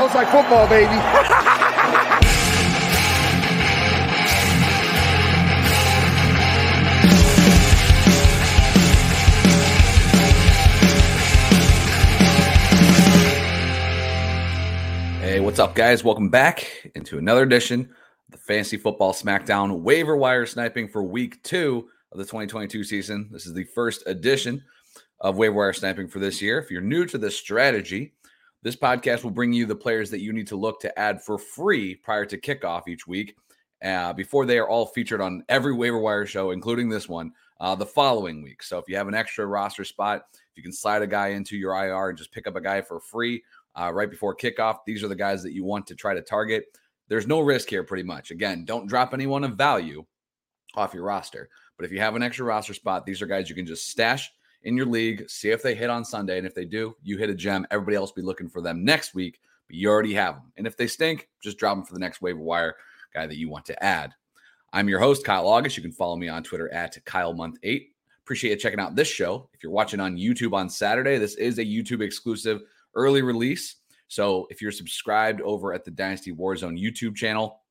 [0.00, 0.86] Smells like football, baby.
[15.20, 16.02] Hey, what's up, guys?
[16.02, 21.42] Welcome back into another edition of the Fantasy Football Smackdown waiver wire sniping for week
[21.42, 23.28] two of the 2022 season.
[23.30, 24.64] This is the first edition
[25.20, 26.58] of waiver wire sniping for this year.
[26.58, 28.14] If you're new to this strategy,
[28.62, 31.38] this podcast will bring you the players that you need to look to add for
[31.38, 33.36] free prior to kickoff each week,
[33.82, 37.74] uh, before they are all featured on every waiver wire show, including this one, uh,
[37.74, 38.62] the following week.
[38.62, 41.56] So if you have an extra roster spot, if you can slide a guy into
[41.56, 43.42] your IR and just pick up a guy for free
[43.74, 44.78] uh, right before kickoff.
[44.86, 46.64] These are the guys that you want to try to target.
[47.08, 48.30] There's no risk here, pretty much.
[48.30, 50.04] Again, don't drop anyone of value
[50.74, 51.48] off your roster.
[51.76, 54.30] But if you have an extra roster spot, these are guys you can just stash
[54.62, 56.38] in your league, see if they hit on Sunday.
[56.38, 57.66] And if they do, you hit a gem.
[57.70, 60.52] Everybody else be looking for them next week, but you already have them.
[60.56, 62.76] And if they stink, just drop them for the next waiver wire
[63.14, 64.14] guy that you want to add.
[64.72, 65.76] I'm your host, Kyle August.
[65.76, 67.88] You can follow me on Twitter at KyleMonth8.
[68.22, 69.48] Appreciate you checking out this show.
[69.52, 72.60] If you're watching on YouTube on Saturday, this is a YouTube exclusive
[72.94, 73.76] early release.
[74.06, 77.62] So if you're subscribed over at the Dynasty Warzone YouTube channel,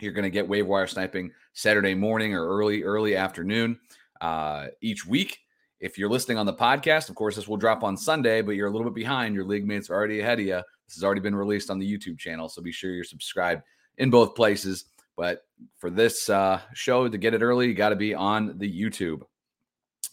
[0.00, 3.78] you're going to get wave wire sniping Saturday morning or early, early afternoon
[4.20, 5.38] uh, each week.
[5.80, 8.68] If you're listening on the podcast, of course, this will drop on Sunday, but you're
[8.68, 9.34] a little bit behind.
[9.34, 10.60] Your league mates are already ahead of you.
[10.86, 12.48] This has already been released on the YouTube channel.
[12.48, 13.62] So be sure you're subscribed
[13.96, 14.84] in both places.
[15.16, 15.46] But
[15.78, 19.22] for this uh, show to get it early, you got to be on the YouTube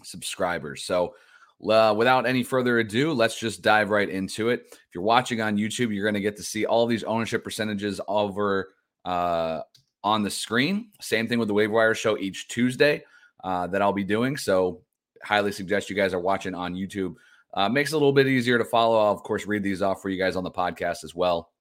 [0.04, 0.84] subscribers.
[0.84, 1.16] So
[1.70, 4.68] uh, without any further ado, let's just dive right into it.
[4.72, 8.00] If you're watching on YouTube, you're going to get to see all these ownership percentages
[8.08, 8.74] over
[9.06, 9.62] uh,
[10.04, 10.92] on the screen.
[11.02, 13.04] Same thing with the Wave Wire show each Tuesday
[13.44, 14.38] uh, that I'll be doing.
[14.38, 14.82] So,
[15.24, 17.16] highly suggest you guys are watching on YouTube.
[17.54, 19.00] Uh, makes it a little bit easier to follow.
[19.00, 21.52] I'll, of course, read these off for you guys on the podcast as well.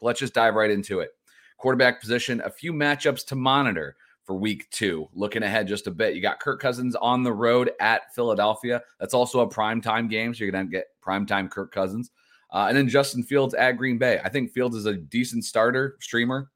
[0.00, 1.10] But let's just dive right into it.
[1.58, 5.08] Quarterback position, a few matchups to monitor for week two.
[5.12, 8.82] Looking ahead just a bit, you got Kirk Cousins on the road at Philadelphia.
[9.00, 12.10] That's also a prime time game, so you're going to get prime time Kirk Cousins.
[12.52, 14.20] Uh, and then Justin Fields at Green Bay.
[14.24, 16.50] I think Fields is a decent starter, streamer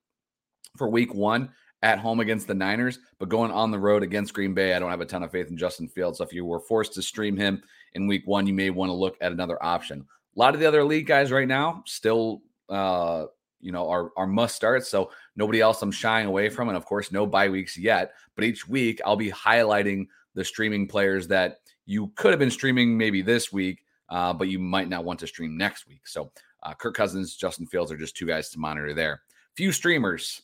[0.76, 1.50] for week one
[1.82, 4.90] at home against the Niners, but going on the road against Green Bay, I don't
[4.90, 6.18] have a ton of faith in Justin Fields.
[6.18, 7.62] So if you were forced to stream him
[7.94, 10.04] in week one, you may want to look at another option.
[10.36, 13.26] A lot of the other league guys right now still uh,
[13.60, 14.88] you know, are, are must starts.
[14.88, 16.68] So nobody else I'm shying away from.
[16.68, 18.12] And of course, no bye weeks yet.
[18.34, 22.96] But each week I'll be highlighting the streaming players that you could have been streaming
[22.96, 26.06] maybe this week, uh, but you might not want to stream next week.
[26.06, 26.30] So
[26.62, 29.22] uh, Kirk Cousins, Justin Fields are just two guys to monitor there.
[29.56, 30.42] Few streamers.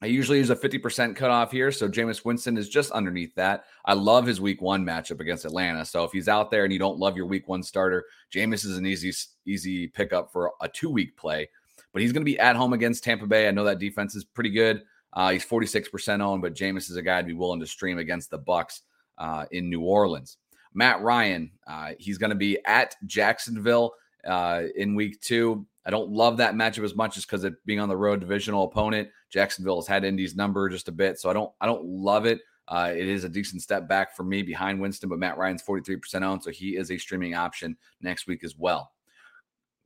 [0.00, 1.72] I usually use a 50% cutoff here.
[1.72, 3.64] So Jameis Winston is just underneath that.
[3.84, 5.84] I love his week one matchup against Atlanta.
[5.84, 8.78] So if he's out there and you don't love your week one starter, Jameis is
[8.78, 9.12] an easy,
[9.44, 11.48] easy pickup for a two week play
[11.92, 13.48] but he's going to be at home against Tampa Bay.
[13.48, 14.82] I know that defense is pretty good.
[15.12, 18.30] Uh, he's 46% owned, but Jameis is a guy to be willing to stream against
[18.30, 18.82] the Bucs
[19.16, 20.36] uh, in New Orleans.
[20.74, 23.94] Matt Ryan, uh, he's going to be at Jacksonville
[24.26, 25.66] uh, in week two.
[25.84, 28.64] I don't love that matchup as much as because it being on the road divisional
[28.64, 29.08] opponent.
[29.30, 32.40] Jacksonville has had Indy's number just a bit, so I don't I don't love it.
[32.68, 36.22] Uh, it is a decent step back for me behind Winston, but Matt Ryan's 43%
[36.22, 38.92] owned, so he is a streaming option next week as well.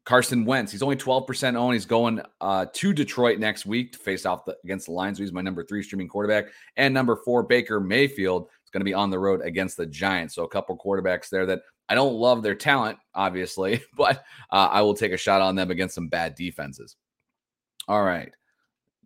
[0.04, 1.74] Carson Wentz, he's only 12% owned.
[1.74, 5.16] He's going uh, to Detroit next week to face off the, against the Lions.
[5.16, 6.46] He's my number three streaming quarterback.
[6.76, 10.34] And number four, Baker Mayfield going to be on the road against the Giants.
[10.34, 14.82] So a couple quarterbacks there that I don't love their talent, obviously, but uh, I
[14.82, 16.96] will take a shot on them against some bad defenses.
[17.88, 18.32] All right.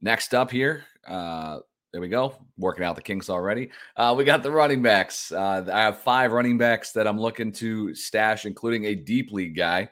[0.03, 1.59] Next up here, uh,
[1.93, 2.37] there we go.
[2.59, 3.71] Working out the kinks already.
[3.97, 5.33] Uh, we got the running backs.
[5.33, 9.57] Uh, I have five running backs that I'm looking to stash, including a deep league
[9.57, 9.89] guy.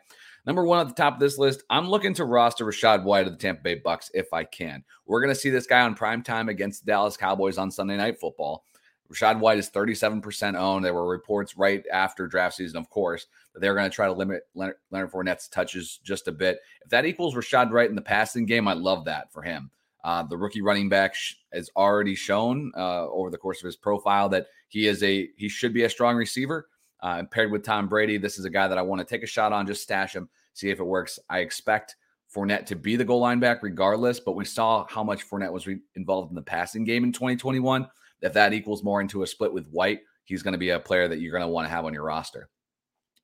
[0.47, 3.33] Number one at the top of this list, I'm looking to roster Rachaad White of
[3.33, 4.85] the Tampa Bay Bucs if I can.
[5.07, 7.97] We're going to see this guy on prime time against the Dallas Cowboys on Sunday
[7.97, 8.67] Night Football.
[9.13, 10.85] Rachaad White is 37% owned.
[10.85, 14.13] There were reports right after draft season, of course, that they're going to try to
[14.13, 16.59] limit Leonard, Leonard Fournette's touches just a bit.
[16.83, 19.71] If that equals Rachaad White in the passing game, I love that for him.
[20.03, 23.77] Uh, the rookie running back sh- has already shown uh, over the course of his
[23.77, 26.69] profile that he is a he should be a strong receiver.
[27.01, 29.27] Uh, paired with Tom Brady, this is a guy that I want to take a
[29.27, 31.19] shot on, just stash him, see if it works.
[31.29, 31.97] I expect
[32.35, 35.67] Fournette to be the goal line back regardless, but we saw how much Fournette was
[35.67, 37.87] re- involved in the passing game in 2021.
[38.25, 41.07] If that equals more into a split with White, he's going to be a player
[41.07, 42.49] that you're going to want to have on your roster.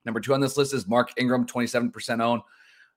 [0.04, 2.42] Number two on this list is Mark Ingram, 27% owned.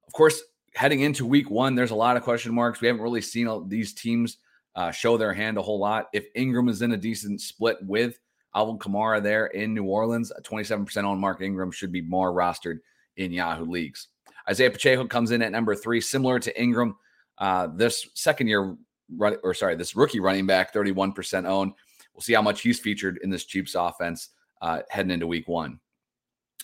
[0.05, 0.41] Of course,
[0.75, 2.79] heading into week one, there's a lot of question marks.
[2.79, 4.37] We haven't really seen these teams
[4.75, 6.07] uh, show their hand a whole lot.
[6.13, 8.19] If Ingram is in a decent split with
[8.55, 10.31] Alvin Kamara there in New Orleans.
[10.43, 12.79] 27% on Mark Ingram should be more rostered
[13.17, 14.09] in Yahoo leagues.
[14.49, 16.95] Isaiah Pacheco comes in at number three, similar to Ingram.
[17.37, 18.75] Uh, this second year,
[19.19, 21.73] or sorry, this rookie running back, 31% owned.
[22.13, 24.29] We'll see how much he's featured in this Chiefs offense
[24.61, 25.79] uh, heading into week one.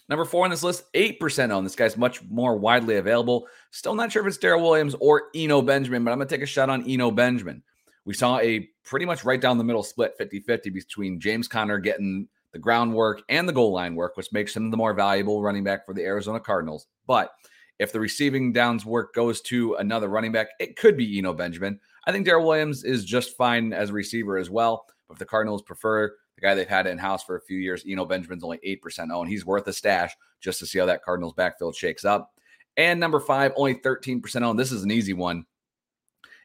[0.07, 1.65] Number four on this list, 8% owned.
[1.65, 3.47] This guy's much more widely available.
[3.69, 6.43] Still not sure if it's Darrel Williams or Eno Benjamin, but I'm going to take
[6.43, 7.61] a shot on Eno Benjamin.
[8.05, 11.77] We saw a pretty much right down the middle split 50 50 between James Conner
[11.77, 15.63] getting the groundwork and the goal line work, which makes him the more valuable running
[15.63, 16.87] back for the Arizona Cardinals.
[17.05, 17.31] But
[17.77, 21.79] if the receiving downs work goes to another running back, it could be Eno Benjamin.
[22.07, 24.87] I think Darrel Williams is just fine as a receiver as well.
[25.09, 27.83] But if the Cardinals prefer the guy they've had in house for a few years,
[27.85, 29.29] Eno Benjamin's only 8% owned.
[29.29, 32.31] He's worth a stash just to see how that Cardinals backfield shakes up.
[32.77, 34.57] And number five, only 13% owned.
[34.57, 35.45] This is an easy one.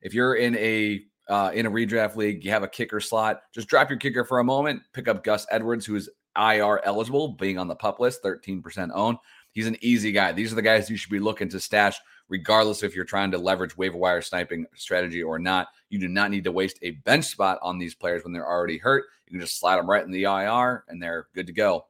[0.02, 3.68] If you're in a uh, in a redraft league, you have a kicker slot, just
[3.68, 7.58] drop your kicker for a moment, pick up Gus Edwards, who is IR eligible, being
[7.58, 9.16] on the pup list, 13% owned.
[9.52, 10.32] He's an easy guy.
[10.32, 11.98] These are the guys you should be looking to stash,
[12.28, 15.68] regardless if you're trying to leverage waiver wire sniping strategy or not.
[15.90, 18.78] You do not need to waste a bench spot on these players when they're already
[18.78, 19.04] hurt.
[19.26, 21.86] You can just slide them right in the IR and they're good to go.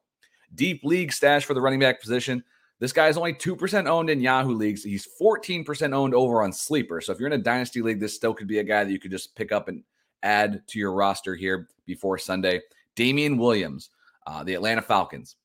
[0.55, 2.43] Deep league stash for the running back position.
[2.81, 4.83] This guy is only 2% owned in Yahoo leagues.
[4.83, 7.01] He's 14% owned over on Sleeper.
[7.01, 8.99] So if you're in a dynasty league, this still could be a guy that you
[8.99, 9.83] could just pick up and
[10.23, 12.61] add to your roster here before Sunday.
[12.97, 13.91] Damien Williams,
[14.27, 15.37] uh, the Atlanta Falcons.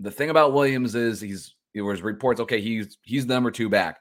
[0.00, 4.00] The thing about Williams is he's there was reports, okay, he's he's number two back.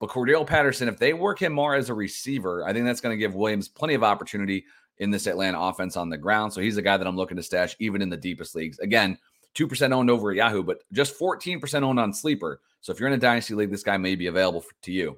[0.00, 3.12] But Cordarrelle Patterson, if they work him more as a receiver, I think that's going
[3.12, 4.64] to give Williams plenty of opportunity
[4.98, 6.52] in this Atlanta offense on the ground.
[6.52, 8.78] So he's a guy that I'm looking to stash even in the deepest leagues.
[8.78, 9.18] Again,
[9.54, 12.60] 2% owned over Yahoo, but just 14% owned on Sleeper.
[12.80, 15.16] So if you're in a dynasty league, this guy may be available for, to you.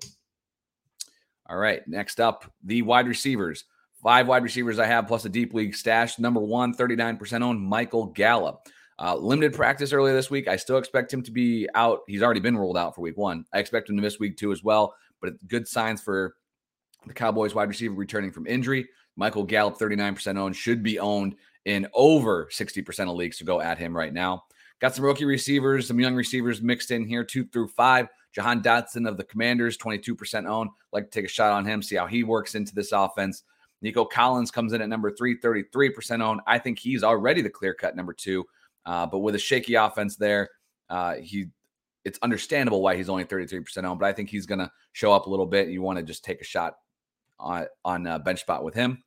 [1.49, 3.65] All right, next up, the wide receivers.
[4.03, 6.19] Five wide receivers I have plus a deep league stash.
[6.19, 8.67] Number one, 39% owned, Michael Gallup.
[9.03, 10.47] Uh, limited practice earlier this week.
[10.47, 12.01] I still expect him to be out.
[12.07, 13.47] He's already been ruled out for week one.
[13.53, 16.37] I expect him to miss week two as well, but good signs for
[17.07, 18.87] the Cowboys wide receiver returning from injury.
[19.17, 23.79] Michael Gallup, 39% owned, should be owned in over 60% of leagues to go at
[23.79, 24.45] him right now.
[24.81, 28.09] Got some rookie receivers, some young receivers mixed in here, two through five.
[28.33, 30.71] Jahan Dotson of the Commanders, 22% owned.
[30.93, 33.45] Like to take a shot on him, see how he works into this offense.
[33.83, 36.41] Nico Collins comes in at number three, 33% owned.
[36.47, 38.47] I think he's already the clear cut number two.
[38.87, 40.49] Uh, but with a shaky offense there,
[40.89, 41.47] uh, he
[42.05, 45.27] it's understandable why he's only 33% owned, but I think he's going to show up
[45.27, 45.69] a little bit.
[45.69, 46.77] You want to just take a shot
[47.39, 49.03] on, on uh, bench spot with him.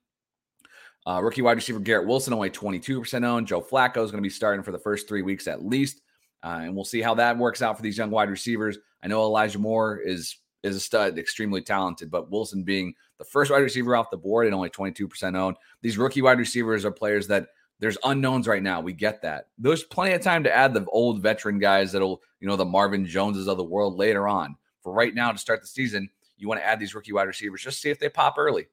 [1.06, 3.48] Uh, rookie wide receiver Garrett Wilson, only 22% owned.
[3.48, 6.02] Joe Flacco is going to be starting for the first three weeks at least.
[6.44, 8.78] Uh, and we'll see how that works out for these young wide receivers.
[9.02, 13.52] I know Elijah Moore is is a stud, extremely talented, but Wilson being the first
[13.52, 15.58] wide receiver off the board and only 22% owned.
[15.81, 17.48] These rookie wide receivers are players that
[17.83, 18.80] there's unknowns right now.
[18.80, 19.47] We get that.
[19.57, 23.06] There's plenty of time to add the old veteran guys that'll, you know, the Marvin
[23.06, 24.56] Joneses of the world later on.
[24.83, 27.62] For right now, to start the season, you want to add these rookie wide receivers,
[27.62, 28.68] just see if they pop early.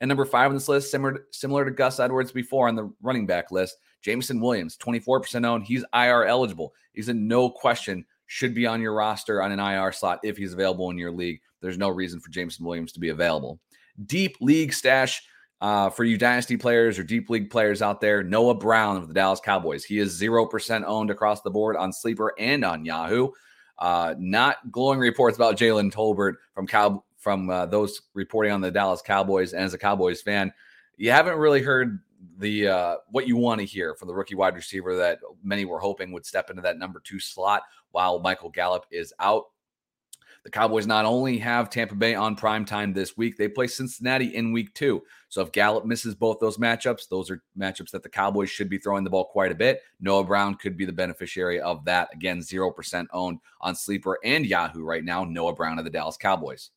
[0.00, 3.26] And number five on this list, similar, similar to Gus Edwards before on the running
[3.26, 5.64] back list, Jameson Williams, 24% owned.
[5.64, 6.74] He's IR eligible.
[6.92, 10.52] He's a no question, should be on your roster on an IR slot if he's
[10.52, 11.40] available in your league.
[11.60, 13.58] There's no reason for Jameson Williams to be available.
[14.04, 15.24] Deep league stash
[15.60, 18.22] uh, for you dynasty players or deep league players out there.
[18.22, 19.84] Noah Brown of the Dallas Cowboys.
[19.84, 23.30] He is 0% owned across the board on Sleeper and on Yahoo.
[23.78, 28.70] Uh, not glowing reports about Jalen Tolbert from Cow from uh, those reporting on the
[28.70, 29.52] Dallas Cowboys.
[29.52, 30.52] And as a Cowboys fan,
[30.96, 31.98] you haven't really heard
[32.38, 35.80] the uh, what you want to hear from the rookie wide receiver that many were
[35.80, 39.46] hoping would step into that number two slot while Michael Gallup is out.
[40.46, 44.36] The Cowboys not only have Tampa Bay on prime time this week, they play Cincinnati
[44.36, 45.02] in week two.
[45.28, 48.78] So if Gallup misses both those matchups, those are matchups that the Cowboys should be
[48.78, 49.82] throwing the ball quite a bit.
[49.98, 52.10] Noah Brown could be the beneficiary of that.
[52.12, 55.24] Again, 0% owned on Sleeper and Yahoo right now.
[55.24, 56.70] Noah Brown of the Dallas Cowboys.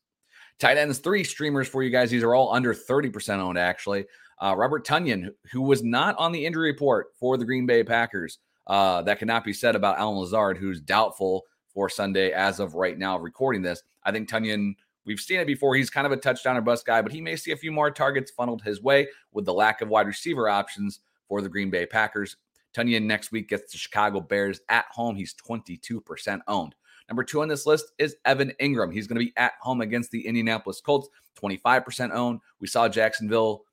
[0.58, 2.10] Tight ends, three streamers for you guys.
[2.10, 4.04] These are all under 30% owned, actually.
[4.42, 8.38] Uh, Robert Tonyan, who was not on the injury report for the Green Bay Packers.
[8.66, 12.98] Uh, that cannot be said about Allen Lazard, who's doubtful for Sunday as of right
[12.98, 13.82] now, recording this.
[14.04, 14.74] I think Tonyan,
[15.04, 15.74] we've seen it before.
[15.74, 17.90] He's kind of a touchdown or bust guy, but he may see a few more
[17.90, 21.86] targets funneled his way with the lack of wide receiver options for the Green Bay
[21.86, 22.36] Packers.
[22.74, 25.16] Tonyan next week gets the Chicago Bears at home.
[25.16, 26.74] He's 22% owned.
[27.08, 28.92] Number two on this list is Evan Engram.
[28.92, 31.08] He's going to be at home against the Indianapolis Colts,
[31.42, 32.40] 25% owned.
[32.60, 33.64] We saw Jacksonville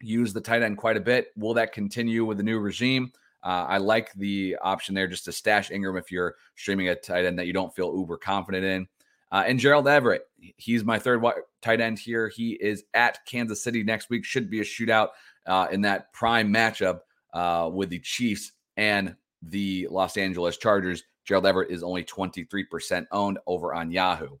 [0.00, 1.28] use the tight end quite a bit.
[1.36, 3.12] Will that continue with the new regime?
[3.44, 7.26] Uh, I like the option there just to stash Engram if you're streaming a tight
[7.26, 8.86] end that you don't feel uber confident in.
[9.30, 11.22] Uh, and Gerald Everett, he's my third
[11.60, 12.28] tight end here.
[12.28, 14.24] He is at Kansas City next week.
[14.24, 15.08] Should be a shootout
[15.46, 17.00] uh, in that prime matchup
[17.32, 23.38] uh, with the Chiefs and the Los Angeles Chargers Gerald Everett is only 23% owned
[23.46, 24.36] over on Yahoo.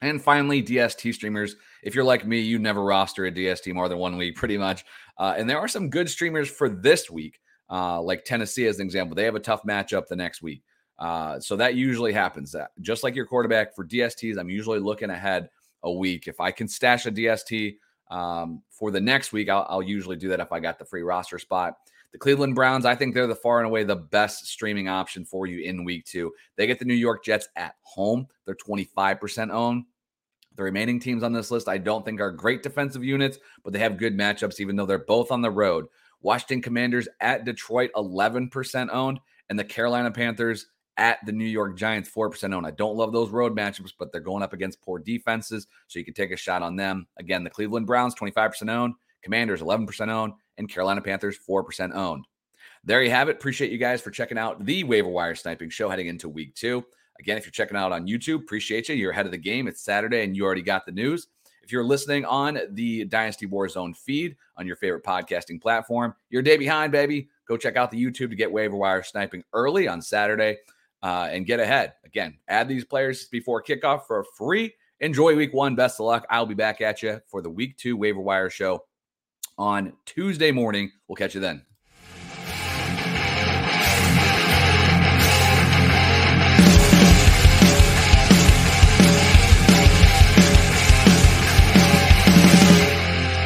[0.00, 1.56] And finally, DST streamers.
[1.82, 4.84] If you're like me, you never roster a DST more than one week, pretty much.
[5.16, 7.40] Uh, and there are some good streamers for this week,
[7.70, 9.14] uh, like Tennessee as an example.
[9.14, 10.62] They have a tough matchup the next week.
[10.98, 12.52] Uh, so that usually happens.
[12.52, 15.48] That just like your quarterback for DSTs, I'm usually looking ahead
[15.82, 16.26] a week.
[16.26, 17.76] If I can stash a DST
[18.10, 21.02] um, for the next week, I'll, I'll usually do that if I got the free
[21.02, 21.74] roster spot.
[22.12, 25.46] The Cleveland Browns, I think they're the far and away the best streaming option for
[25.46, 26.32] you in week two.
[26.56, 28.26] They get the New York Jets at home.
[28.46, 29.84] They're 25% owned.
[30.56, 33.78] The remaining teams on this list, I don't think are great defensive units, but they
[33.78, 35.86] have good matchups, even though they're both on the road.
[36.22, 42.10] Washington Commanders at Detroit, 11% owned, and the Carolina Panthers at the New York Giants,
[42.10, 42.66] 4% owned.
[42.66, 46.04] I don't love those road matchups, but they're going up against poor defenses, so you
[46.04, 47.06] can take a shot on them.
[47.18, 52.24] Again, the Cleveland Browns, 25% owned, Commanders, 11% owned, and Carolina Panthers, 4% owned.
[52.84, 53.36] There you have it.
[53.36, 56.84] Appreciate you guys for checking out the waiver wire sniping show heading into week two.
[57.20, 58.94] Again, if you're checking out on YouTube, appreciate you.
[58.94, 59.66] You're ahead of the game.
[59.66, 61.26] It's Saturday and you already got the news.
[61.68, 66.42] If you're listening on the Dynasty Warzone feed on your favorite podcasting platform, you're a
[66.42, 67.28] day behind, baby.
[67.46, 70.56] Go check out the YouTube to get waiver wire sniping early on Saturday
[71.02, 71.92] uh, and get ahead.
[72.06, 74.72] Again, add these players before kickoff for free.
[75.00, 75.74] Enjoy week one.
[75.74, 76.24] Best of luck.
[76.30, 78.86] I'll be back at you for the week two waiver wire show
[79.58, 80.90] on Tuesday morning.
[81.06, 81.67] We'll catch you then.